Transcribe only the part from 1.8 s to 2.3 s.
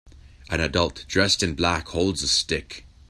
holds a